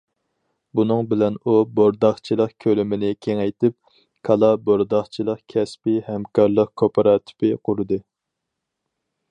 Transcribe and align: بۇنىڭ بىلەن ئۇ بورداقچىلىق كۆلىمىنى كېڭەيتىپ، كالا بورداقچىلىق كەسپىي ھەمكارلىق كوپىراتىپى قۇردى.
بۇنىڭ 0.77 1.01
بىلەن 1.09 1.35
ئۇ 1.49 1.53
بورداقچىلىق 1.79 2.55
كۆلىمىنى 2.65 3.11
كېڭەيتىپ، 3.27 3.77
كالا 4.29 4.51
بورداقچىلىق 4.71 5.45
كەسپىي 5.55 6.01
ھەمكارلىق 6.09 6.75
كوپىراتىپى 6.83 7.53
قۇردى. 7.69 8.03